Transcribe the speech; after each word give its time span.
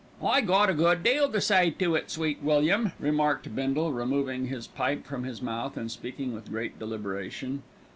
"I 0.25 0.41
got 0.41 0.67
a 0.67 0.73
good 0.73 1.03
deal 1.03 1.31
to 1.31 1.39
say 1.39 1.69
to 1.77 1.93
it, 1.93 2.09
Sweet 2.09 2.39
William," 2.41 2.91
remarked 2.99 3.55
Bindle, 3.55 3.93
removing 3.93 4.47
his 4.47 4.65
pipe 4.65 5.05
from 5.05 5.25
his 5.25 5.43
mouth 5.43 5.77
and 5.77 5.91
speaking 5.91 6.33
with 6.33 6.49
great 6.49 6.79
deliberation. 6.79 7.61